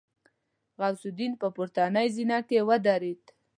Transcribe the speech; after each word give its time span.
غوث 0.79 1.01
الدين 1.09 1.33
په 1.41 1.47
پورتنۍ 1.55 2.07
زينه 2.15 2.37
کې 2.47 2.59
ودرېد. 2.67 3.23